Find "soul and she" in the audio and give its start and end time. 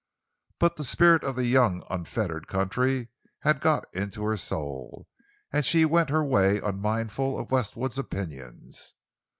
4.35-5.85